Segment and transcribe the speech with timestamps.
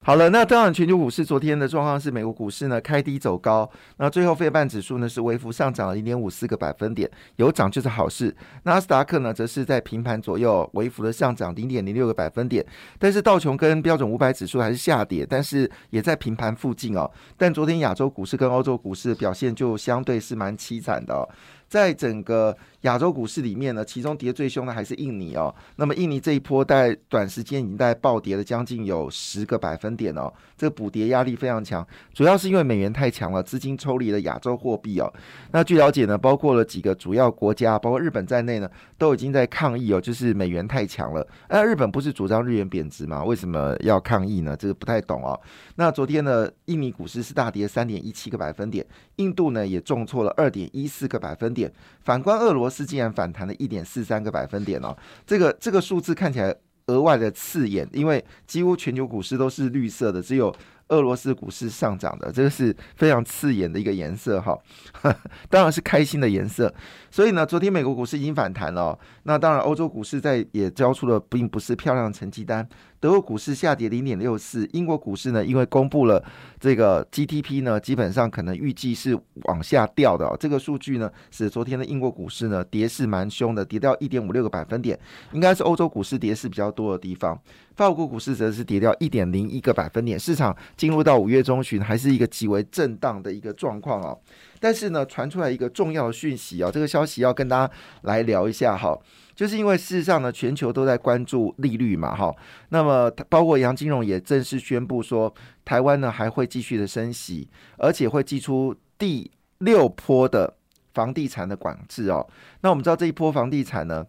[0.00, 8.34] 好了，那当然，全球股市昨天的状况是，美国股市呢开低走高，那最后费半指数呢是微幅上涨了零点五四个百分点，有涨就是好事。
[8.62, 12.64] 纳斯达克呢则是在平盘左右，微幅的上涨零点零六个百分点，
[12.98, 17.10] 但是道琼跟标准五百指数还是下跌，但是也在平盘附近哦。
[17.36, 21.28] 但昨天亚洲股市跟欧洲股市表现就相对是蛮凄惨的。
[21.68, 25.54] 在整个亚洲股市里面呢，其中跌最凶的还是印尼哦。
[25.76, 35.12] 那么印尼这一波在短时间已经在暴跌了将近有十个百分点哦，这个补跌压力非常强，主要是因为美元太强了，资金抽离了亚洲货币哦。
[35.52, 41.26] 那据了解呢，包括了几个主要国家，包括日本在内呢，都已经在抗议哦，就是美元太强了。
[41.50, 43.22] 那日本不是主张日元贬值吗？
[43.22, 44.56] 为什么要抗议呢？
[44.56, 45.38] 这个不太懂哦。
[45.74, 51.57] 那昨天呢，印尼股市是大跌三点一七个百分点，印度呢也重挫了二点一四个百分点。
[52.02, 54.94] 反观俄罗斯，竟然反弹了一点四三个百分点哦，
[55.26, 56.54] 这个这个数字看起来
[56.88, 60.54] 额外的刺眼，因为几乎全球股市都是绿色的，只有。
[60.88, 64.58] 俄罗斯股市上涨的，这个是非常刺眼的一个颜色哈，
[65.50, 66.74] 当然是开心的颜色。
[67.10, 72.66] 所以呢，昨天美国股市已经反弹了，那当然欧洲股市在也交出了并不是漂亮成绩单。
[73.00, 76.22] 德国股市下跌零点六四，英国股市呢，因为公布了
[76.58, 80.36] 这个 GDP 呢，基本上可能预计是往下掉的。
[80.40, 84.98] 这个数据呢，使昨天的英国股市呢跌势蛮凶的，跌掉一点五六个百分点，
[85.32, 87.40] 应该是欧洲股市跌势比较多的地方。
[87.76, 94.16] 法国股市则是跌掉一点零一个百分点，市场进入到五月中旬还是一个极为震荡的一个状况啊。
[94.58, 98.98] 但是呢，传出来一个重要的讯息啊，这个消息要跟大家来聊一下哈。
[99.38, 102.34] 就是因为事实上呢，全球都在关注利率嘛，哈。
[102.70, 105.32] 那么包括杨金荣也正式宣布说，
[105.64, 110.52] 台湾呢还会继续的升息，而且会寄出第六波的
[110.92, 112.28] 房地产的管制哦。
[112.62, 114.04] 那我们知道这一波房地产呢，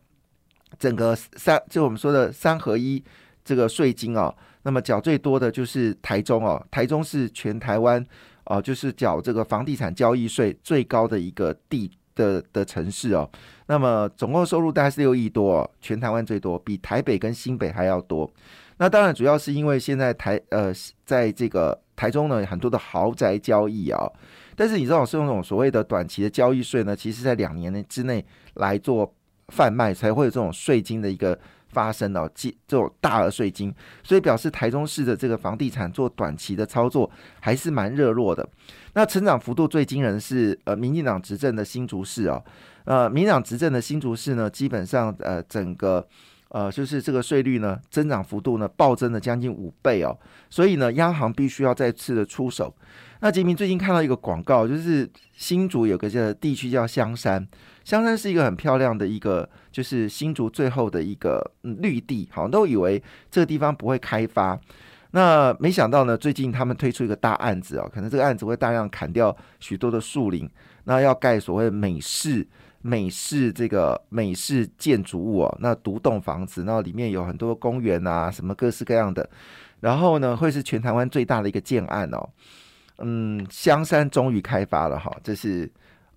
[0.79, 3.03] 整个三就我们说的三合一
[3.45, 8.03] 这个税金哦，那么缴最多的就是台中哦，台中是全台湾
[8.45, 11.91] 哦，就是缴这个房地产交易税最高的一个地。
[12.15, 13.29] 的的城市哦，
[13.69, 18.27] 那么总共收入大概是六亿多，全台湾最多，比台北跟新北还要多。
[18.77, 20.73] 那当然主要是因为现在台呃，
[21.05, 24.11] 在这个台中呢，很多的豪宅交易啊，
[24.55, 28.25] 但是你知道是用这种所谓的短期的交易税呢，其实在两年内之内
[28.55, 29.13] 来做
[29.49, 31.39] 贩卖，才会有这种税金的一个。
[31.69, 37.09] 发生了这这种大额税金，所以表示台中市的这个房地产做短期的操作
[37.39, 38.47] 还是蛮热络的。
[38.93, 42.43] 那成长幅度最惊人是呃，民进党执政的新竹市哦，
[42.85, 46.05] 呃，民党执政的新竹市呢，基本上呃，整个
[46.49, 50.17] 呃，就是这个税率呢，增长幅度呢，暴增了将近五倍哦。
[50.49, 52.75] 所以呢，央行必须要再次的出手。
[53.21, 57.47] 那杰明最近看到一个广告，就是新竹有个叫地区叫香山。
[57.83, 64.59] 香山是一个很漂亮的一个，就是新竹最后的一个嗯绿地，好像，都以为这个地方不会开发，
[65.11, 70.49] 那没想到呢，最近他们推出一个大案子哦，可能这个案子会大量砍掉许多的树林，
[70.83, 72.47] 那要盖所谓美式
[72.81, 79.29] 美式这个美式建筑物哦，那独栋房子，那里面有很多公园啊，什么各式各样的，
[79.79, 82.29] 然后呢，会是全台湾最大的一个建案哦，
[82.97, 85.71] 嗯，香山终于开发了哈，这是。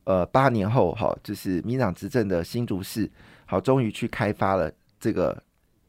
[0.05, 3.09] 呃，八年后，哈，就是民党执政的新竹市，
[3.53, 5.37] 好，终于去开发了这个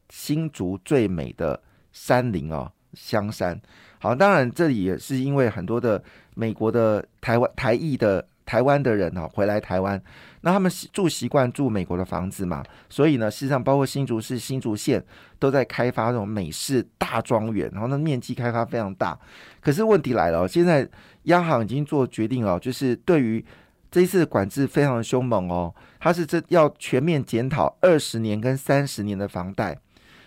[0.09, 1.57] 新竹最美的
[1.93, 3.57] 山林哦，香山。
[3.99, 6.03] 好，当然这里也是因为很多的
[6.35, 9.97] 美国的台湾台裔的台湾的人哦，回来台湾，
[10.41, 15.01] 那他们住习惯住美国的房子嘛，所以呢，事实上包括新竹市、新竹县
[15.39, 19.17] 都在开发这种美式大庄园，然后那面积开发非常大。
[19.61, 20.85] 可是问题来了，现在
[21.23, 23.45] 央行已经做决定了，就是对于
[23.93, 29.77] 这一次管制非常的凶猛哦，它是这要全面检讨二十年跟三十年的房贷，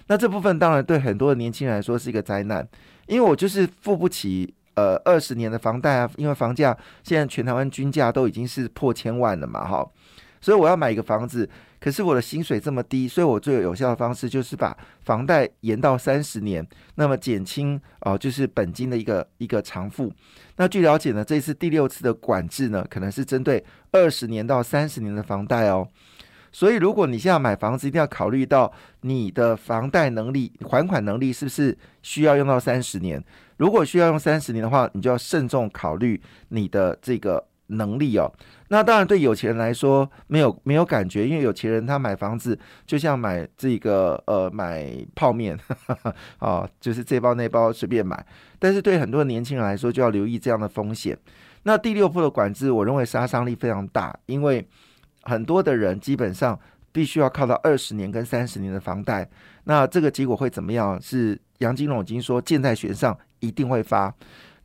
[0.06, 2.65] 那这部分当然对很多的年轻人来说是一个灾难，
[3.08, 9.85] 因为我就是付不起呃二十年的房贷啊，因为房价现在全台湾均价都已经是破千万了嘛，哈，
[10.46, 11.48] 所以我要买一个房子。
[11.81, 16.64] 可是我的薪水这么低，所以我最有效的方式就是把房贷延到三十年，
[16.94, 20.12] 那么减轻哦，就是本金的一个一个偿付。
[20.54, 25.88] 那据了解呢，这次第六次的管制呢，可能是针对二十年到三十年的房贷哦。
[26.52, 33.20] 所以如果你现在买房子，一定要考虑到你的房贷能力、还款能力是不是需要用到三十年。
[33.56, 36.20] 如果需要用三十年的话，你就要慎重考虑
[36.50, 38.33] 你的这个能力哦。
[38.69, 45.59] 那当然对有钱人来说没有没有感觉，因为有钱人他买房子就像买这个呃买泡面
[46.39, 48.27] 啊， 就是这包那包随便买。
[48.59, 51.17] 但是对很多年轻人来说，就要留意这样的风险。
[51.63, 54.67] 那第六步的管制，我认为杀伤力非常大，因为
[55.23, 56.59] 很多的人基本上
[56.93, 59.29] 必须要靠到二十年跟三十年的房贷。
[59.65, 61.01] 那这个结果会怎么样？
[61.01, 64.15] 是杨金龙已经说箭在弦上，一定会发。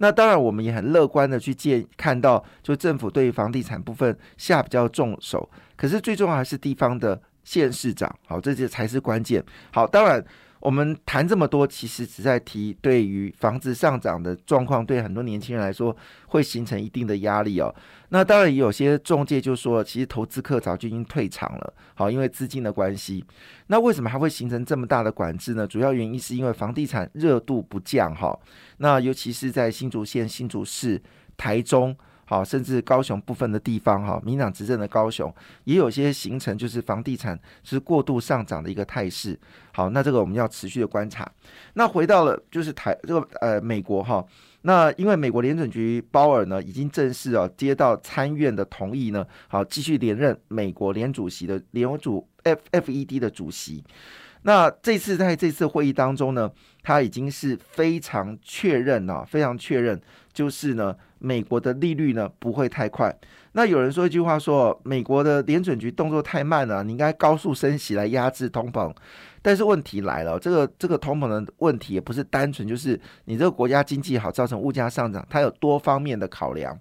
[0.02, 5.48] 那当然，我们也很乐观的去见看到，就政府对于房地产部分下比较重手。
[5.76, 9.44] 可是最重要还是地方的县市长，好，这些才是关键。
[9.72, 10.26] 好，当然
[10.62, 15.96] 我们谈这么多，其实只在提对于房子上涨的状况，对很多年轻人来说
[16.28, 17.74] 会形成一定的压力哦。
[18.10, 23.26] 那当然有些中介就说，其实投资客早就已经退场了，好，因为资金的关系。
[23.68, 25.66] 那为什么还会形成这么大的管制呢？
[25.66, 28.38] 主要原因是因为房地产热度不降，哈。
[28.78, 31.02] 那尤其是在新竹县、新竹市、
[31.36, 31.96] 台中，
[32.32, 35.30] 好，甚至高雄部分的地方，哈，民党执政的高雄，
[35.66, 39.38] 也有些形成就是房地产是过度上涨的一个态势。
[39.74, 41.30] 好，那这个我们要持续的观察。
[41.74, 44.26] 那回到了就是台这个呃美国哈，
[44.62, 53.84] 那因为美国联准局鲍尔呢已经正式啊接到参院的同意呢，好继续连任美国联主席的联主 F F E D 的主席。
[54.44, 56.50] 那这次在这次会议当中呢，
[56.84, 60.00] 他已经是非常确认了，非常确认，
[60.34, 63.16] 就是呢，美国的利率呢不会太快。
[63.54, 68.94] 那有人说一句话说，美国的联准局动作太慢了，你应该高速升息来压制通膨。
[69.42, 76.80] 但是问题来了，这个这个通膨的问题也不是单纯就是你这个国家经济好造成物价上涨，它有多方面的考量。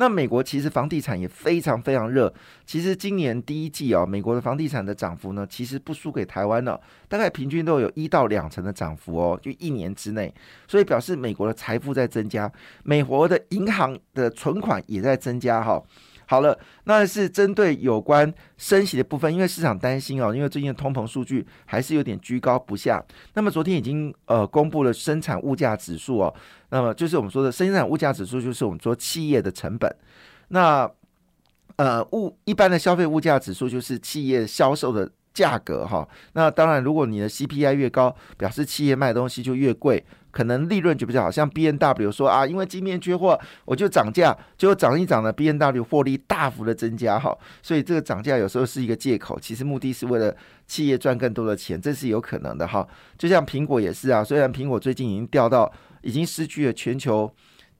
[0.00, 2.32] 那美国其实房地产也非常非常热，
[2.64, 10.32] 其实今年第一季啊，美国的房地产的涨幅呢，其实不输给台湾了，大概平均都有一到两成的涨幅哦，就一年之内，
[10.68, 12.50] 所以表示美国的财富在增加，
[12.84, 15.82] 美国的银行的存款也在增加哈。
[16.30, 23.02] 好了，那是针对有关升息的部分，因为市场担心哦，因为最近的通膨数据还是有点居高不下。
[23.32, 26.34] 那么昨天已经呃公布了生产物价指数哦，
[26.68, 29.90] 那么就是我们说的生产物价指数，就是我们说企业的成本。
[30.48, 30.90] 那
[31.76, 36.06] 呃物一般的消费物价指数就是企业销售的价格哈。
[36.32, 40.04] 那当然，如果你的 CPI 越高，表示企业卖东西就越贵。
[40.30, 50.32] 可能利润就比较好，像 B N W 说啊，因为今年缺货，我就涨价，结果涨一涨呢，B N W 获利大幅的增加哈，所以这个涨价有时候是一个借口，其实目的是为了
[50.66, 52.86] 企业赚更多的钱，这是有可能的哈。
[53.16, 57.28] 就像苹果也是啊，虽然苹果最近已经掉到已经失去了全球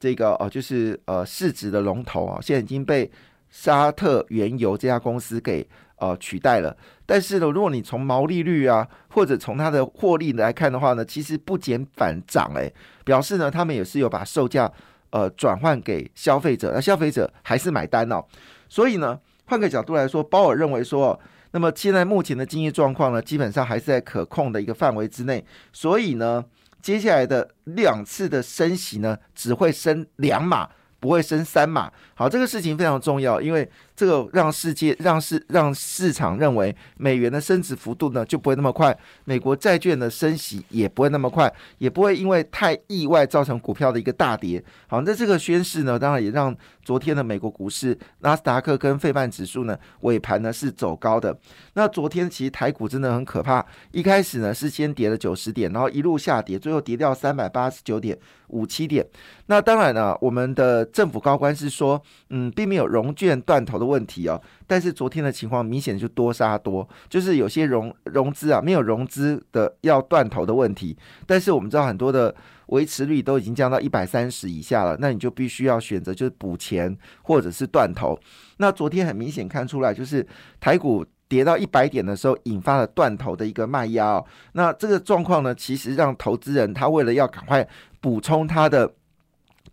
[0.01, 3.09] 这个哦，就是呃市值的龙头啊，现在已经被
[3.51, 5.69] 沙特原油这家公司给。
[6.01, 6.77] 呃，取代了。
[7.05, 12.73] 但是呢，如果你从毛利率啊，或者从它的获利来看的话呢，其实不减反涨，诶，
[13.05, 14.71] 表示呢，他们也是有把售价
[15.11, 18.23] 呃转换给消费者，那消费者还是买单哦。
[18.69, 21.19] 所以呢，换个角度来说，鲍尔认为说，
[21.51, 25.45] 那么现在目前的经济状况呢，基本上还是在可控的一个范围之内。
[25.73, 26.45] 所以呢，
[26.81, 30.69] 接下来的两次的升息呢，只会升两码，
[31.01, 31.91] 不会升三码。
[32.15, 33.69] 好，这个事情非常重要，因为。
[33.99, 44.63] 这个让世界让市让市场认为美元的升值幅度呢就不会那么快，美国债券的升息也不会那么快，也不会因为太意外造成股票的一个大跌。
[44.87, 51.37] 好，那这个宣示呢，当然也让昨天的美国股市纳斯达克跟费半指数呢尾盘呢是走高的。
[51.75, 58.17] 那昨天其实台股真的很可怕，一开始呢是先跌了九十点，然后一路下跌，最后跌掉三百八十九点
[58.47, 59.05] 五七点。
[59.47, 63.88] 那当然呢，我们的政府高官是说，嗯，并没有融券断头的。
[63.89, 70.97] 问题哦，但是昨天的情况明显就多杀多，就是有些融融资啊没有融资的要断头的问题。
[71.27, 72.35] 但是我们知道很多的
[72.67, 78.19] 维持率都已经降到一百三十以下了，那你就必须要选择就是补钱或者是断头。
[78.59, 80.25] 那昨天很明显看出来，就是
[80.61, 84.23] 台股跌到一百点的时候，引发了断头的一个卖压。
[84.53, 87.67] 那这个状况呢，其实让投资人他为了要赶快
[88.01, 88.93] 补充他的。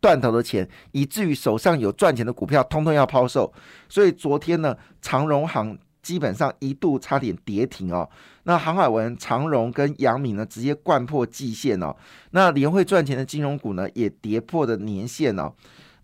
[0.06, 3.52] 赚头的钱，以至于手上有赚钱的股票，通通要抛售。
[3.90, 8.08] 所以昨天呢，长荣行基本上一度差点跌停哦。
[8.44, 11.96] 那航海文、长荣跟杨敏呢，直接灌破季线哦。
[12.30, 15.52] 那联会赚钱的金融股呢，也跌破的年线哦。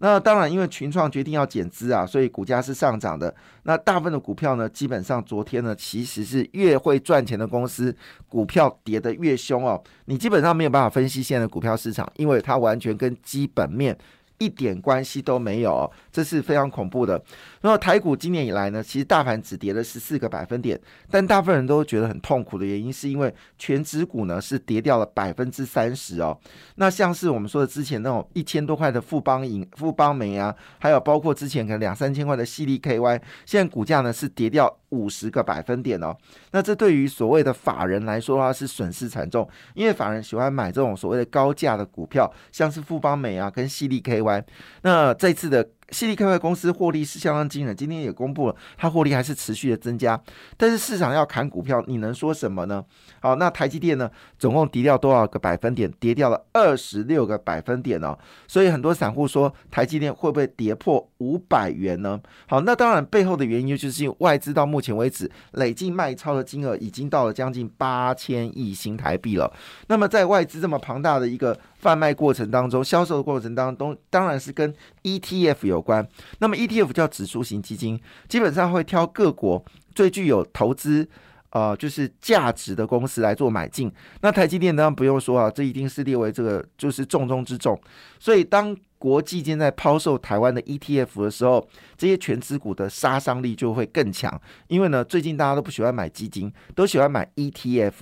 [0.01, 3.34] 那当然，因为群创决定要减资啊，所以股价是上涨的。
[3.63, 7.96] 那大部分的股票呢，基本上昨天呢，其实是越会赚钱的公司，
[8.27, 9.79] 股票跌得越凶哦。
[10.05, 13.96] 你基本上没有办法分析现在的股票市场，因为它完全跟基本面
[14.41, 17.21] 一点关系都没有，这是非常恐怖的。
[17.62, 20.79] 然后台股今年以来呢，其实大盘只跌了十四个百分点，
[21.12, 26.36] 但大部分人都觉得很痛苦的原因，是因为全指股呢是跌掉了百分之三十哦。
[26.77, 36.15] 那像是我们说的之前那种一千多块的富邦银、富邦煤啊，还有包括之前可能两三千块的细粒 KY，现在股价呢是跌掉五十个百分点哦。
[36.51, 44.43] 那这对于所谓的法人来说的话，是损失惨重，因为法人喜欢买这种所谓的高价的股票，像是富邦美啊跟西利 KY。
[44.83, 45.67] 那这次的。
[45.91, 50.19] 西利 KY 公司获利是相当惊人，今天也公布了，它获利还是持续的增加。
[50.57, 52.83] 但是市场要砍股票，你能说什么呢？
[53.19, 55.91] 好，那台积电呢，总共跌掉多少个百分点？
[56.00, 58.17] 跌掉了二十六个百分点哦。
[58.48, 62.19] 所以很多散户说，台积电会不会跌破五百元呢？
[62.48, 69.51] 好，那当然背后的原因就是外资到目前为止累计卖超的金额已经到了将近八千亿新台币了。
[69.88, 76.07] 那么在外资这么庞大的一个贩卖过程当中，销售的过程当中，当然是跟 ETF 有关。
[76.39, 79.63] 那么 ETF 叫指数型基金，基本上会挑各国
[79.95, 81.07] 最具有投资
[81.50, 83.91] 呃就是价值的公司来做买进。
[84.21, 87.77] 那台积电当然不用说啊，这一定是列为这个就是重中之重。
[88.19, 91.67] 所以当国际间在抛售台湾的 ETF 的时候，
[91.98, 94.39] 这些全资股的杀伤力就会更强。
[94.67, 97.93] 因为呢，最近大家都不喜欢买基金，都喜欢买 ETF。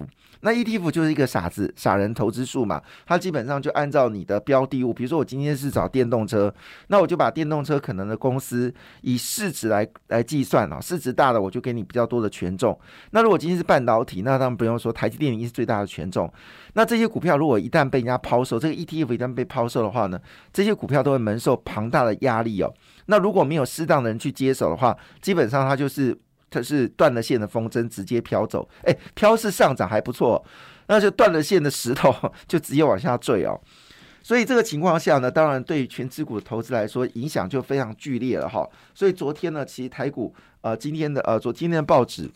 [0.41, 6.53] 那 ETF 就是一个傻子、傻人投资数嘛，它基本上就按照你的标的物，比如说我今天是找电动车，
[6.87, 12.77] 那我就把电动车可能的公司以市值来来计算啊，市值大的我就给你比较多的权重。
[13.11, 16.31] 那如果今天是半导体，那当然不用说，台积电已经是最大的权重。
[16.73, 20.17] 那这些股票如果一旦被人家抛售，这个 ETF 一旦被抛售的话呢，
[20.53, 22.73] 这些股股票都会蒙受庞大的压力哦。
[23.05, 26.17] 那如果没有适当的人去接手的话，基本上它就是。
[26.51, 30.43] 它是断了线的风筝直接飘走，哎，飘是上涨还不错，
[30.87, 32.11] 那就断了线的石头
[32.49, 33.53] 就直接往下坠哦。
[34.23, 38.67] 所以这个情况下呢，当然对于全指股的投资来说影响就非常剧烈了哈。
[38.95, 42.27] 所以昨天呢，其实台股呃今天的呃昨今天的报纸《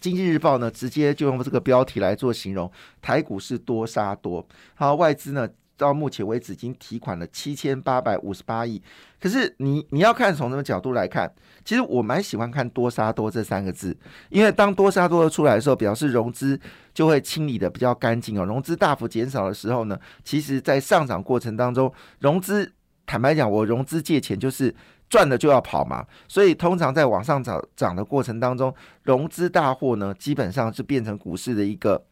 [0.00, 2.70] 经济日报》呢，直接就用这个标题来做形容，
[3.02, 5.48] 台股是多杀多，好外资呢。
[5.76, 8.80] 到目前为止已经提款了七千八百五十八亿，
[9.20, 11.32] 可是你你要看从什么角度来看？
[11.64, 13.96] 其实我蛮喜欢看多杀多这三个字，
[14.28, 16.58] 因为当多杀多出来的时候，表示融资
[16.92, 18.44] 就会清理的比较干净哦。
[18.44, 22.72] 融资大幅减少的时候呢，其实在上涨过程当中，融资
[23.06, 24.74] 坦白讲，我融资借钱就是
[25.08, 32.04] 赚了就要跑嘛，所以通常在往上涨涨的过程当中，融资大户呢基本上是变成股市的一个。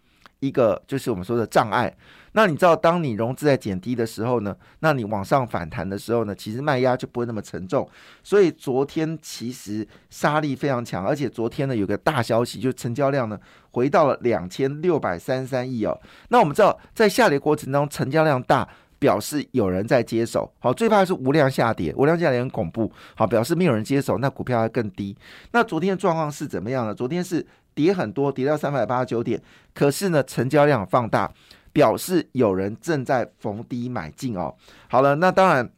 [0.42, 1.94] 一个就是我们说的障碍。
[2.34, 7.88] 那你知道，当你融资在减低的时候呢，那你往上反弹的时候呢，其实卖压就不会那么沉重。
[8.22, 13.38] 所以昨天其实杀力非常强，而且昨天呢有个大消息，就成交量呢
[13.70, 16.00] 回到了两千六百三十三亿哦。
[16.30, 18.66] 那我们知道，在下跌过程当中，成交量大，
[18.98, 20.50] 表示有人在接手。
[20.58, 22.90] 好，最怕是无量下跌，无量下跌很恐怖。
[23.14, 25.14] 好，表示没有人接手，那股票要更低。
[25.50, 26.94] 那昨天的状况是怎么样呢？
[26.94, 27.46] 昨天是。
[27.74, 29.40] 跌很多，跌到三百八十九点，
[29.74, 31.30] 可是呢，成交量放大，
[31.72, 34.54] 表示有人正在逢低买进哦。
[34.88, 35.70] 好了，那当然，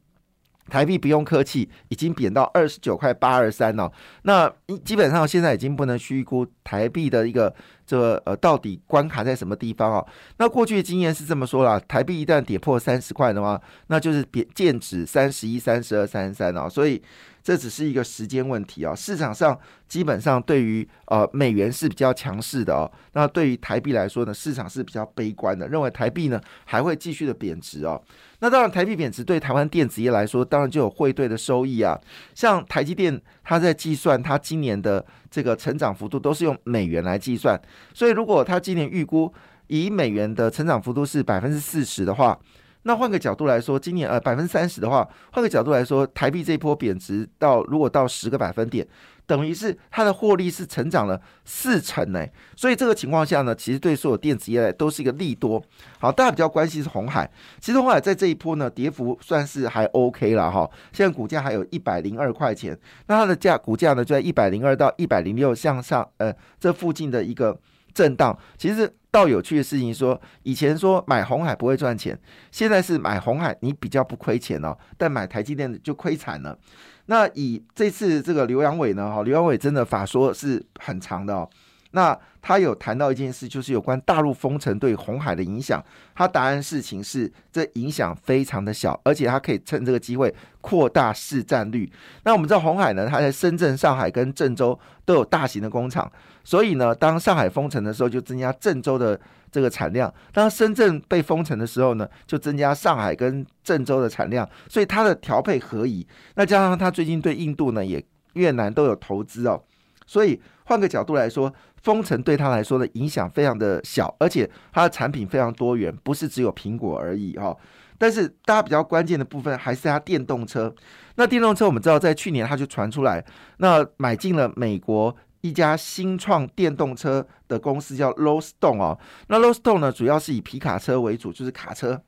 [0.68, 3.92] 台币不用客气，已经贬到二十九块八二三了。
[4.22, 4.50] 那
[4.84, 7.54] 基本上现在已经不能虚估台币的一个
[7.86, 10.06] 这个呃到底关卡在什么地方哦。
[10.38, 16.68] 那过去的经验是这么说啦，台币一旦跌破三十块的话，那就是贬见指三十一、三十二、三十三哦。
[16.68, 17.02] 所以。
[17.44, 18.94] 这只是一个时间问题啊！
[18.94, 28.02] 市场上基本上对于呃美元是比较强势的哦，那对于台币来说呢，市场是比较悲观的，认为台币呢还会继续的贬值哦。
[28.38, 32.00] 那当然，台币贬值对台湾电子业来说，当然就有汇兑的收益啊。
[32.34, 37.60] 像台积电，它在计算它今年的这个成长幅度都是用美元来计算，
[37.92, 39.30] 所以如果它今年预估
[39.66, 42.38] 以美元的成长幅度是百分之四十的话。
[42.84, 48.86] 那换个角度来说，今年呃百分之三十的话，换个角度来说，台币这一波贬值到如果到十个百分点，
[49.26, 52.26] 等于是它的获利是成长了四成呢。
[52.54, 55.62] 所以这个情况下呢，其实对所有电子业来都是一个利多。
[55.98, 67.58] 好，大家比较关心是红海，其实红海在这一波呢跌幅算是还 OK 了哈，现在股价还有一百零二块钱，那它的价股价呢就在一百零二到一百零六向上呃这附近的一个
[67.94, 68.92] 震荡，其实。
[69.14, 72.18] 倒有趣的事情说，以前说买红海不会赚钱，
[72.50, 76.58] 现在是买红海你比较不亏钱哦，但买台积电就亏惨了。
[77.06, 81.48] 那以这次这个刘阳伟呢，哈，刘阳伟真的法说是很长的哦。
[81.94, 85.82] 那他有谈到一件事，就是有关大陆封城对红海的影响。
[86.12, 91.90] 他答案事情是，这影响非常的小，而且他可以趁这个机会扩大市占率。
[92.24, 96.10] 那我们知道红海呢，它在深圳、上海跟郑州都有大型的工厂，
[96.42, 99.18] 所以呢，当上海封城的时候，就增加郑州的
[99.52, 100.12] 这个产量。
[100.32, 106.06] 当深圳被封城的时候呢，就增加上海跟郑州的产量，所以它的调配合宜。
[106.34, 109.62] 那加上他最近对印度呢也越南都有投资哦，
[110.06, 111.52] 所以换个角度来说，
[111.84, 117.54] 封城对他来说的影响非常的小，而且它的产品非常多元，不是只有苹果而已哈。
[117.98, 120.74] 但是大家比较关键的部分还是它电动车。
[121.16, 123.22] 那电动车我们知道，在去年它就传出来，
[123.58, 128.98] 那买进了美国一家新创电动车的公司叫 l o w s t o n e 哦。
[129.28, 132.00] 那 l o w s t o n e 呢，主要是以皮卡车为主，就是卡车。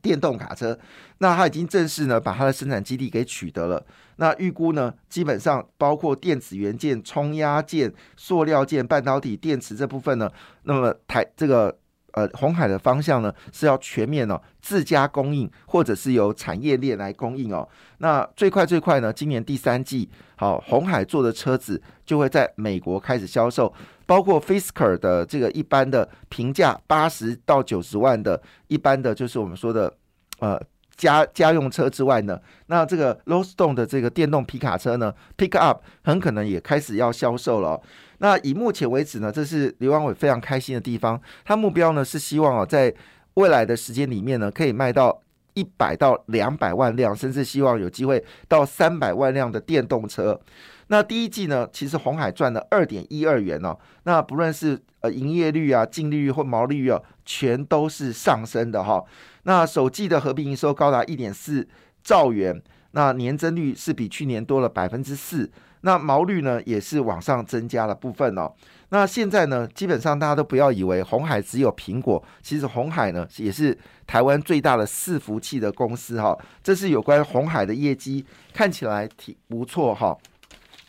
[0.00, 0.78] 电动卡车，
[1.18, 3.84] 那它已经正式呢把它的生产基地给取得了。
[4.16, 10.30] 那预估呢，基本上包括电子元件、冲压件、塑料件、半导体、电池这部分呢，
[10.62, 11.76] 那么台这个。
[12.12, 17.68] 呃，红海的方向呢是要全面哦自家供应，或者是由产业链来供应哦。
[17.98, 23.72] 那最快最快呢，今年第三季，好，红海做的车子就会在美国开始销售，
[24.06, 29.92] 包括 Fisker 的这个一般的平价八十到九十万的一般的，就是我们说的
[30.40, 30.60] 呃。
[30.94, 37.80] 家家用车之外呢，那这个 l o w s t o n e 的这个电动皮卡车呢，Pick Up 很可能也开始要销售了。
[38.22, 41.20] 那以目前为止呢，这是刘安伟非常开心的地方。
[41.44, 42.94] 他目标呢是希望啊，在
[43.34, 45.20] 未来的时间里面呢，可以卖到
[45.54, 50.40] 一百到两百万辆，甚至希望有机会到三百万辆的电动车。
[50.86, 53.76] 那第一季呢，其实红海赚了二点一二元哦。
[54.04, 59.02] 那不论是呃营业率啊、净利率或毛利率啊，全都是上升的哈。
[59.42, 61.66] 那首季的合并营收高达一点四
[62.04, 62.62] 兆元，
[62.92, 65.50] 那年增率是比去年多了百分之四。
[65.82, 68.52] 那毛率呢，也是往上增加了部分哦。
[68.88, 76.36] 那现在呢，基本上大家都不要以为红海只有苹果，其实红海呢也是台湾最大的伺服器的公司哈。
[76.62, 80.16] 这是有关红海的业绩，看起来挺不错哈。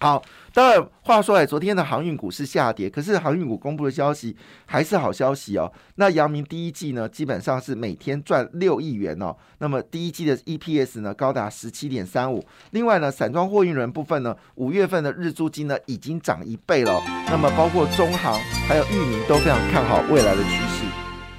[0.04, 0.22] 好，
[0.54, 5.72] 当然话说来，昨天的航运股是下跌，可是航运股公布的消息还是好消息哦。
[5.96, 9.34] 那阳明第一季呢，基本上是每天赚六亿元哦。
[9.60, 12.46] 那么第一季的 EPS 呢，高达十七点三五。
[12.72, 17.02] 另外呢，散装货运轮部分呢，五月份的日租金呢，已经涨一倍了。
[17.28, 20.73] 那么包括中航还有裕民都非常看好未来的趋势。